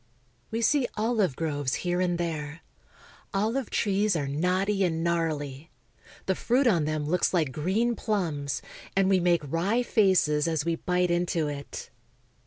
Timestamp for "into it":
11.11-11.91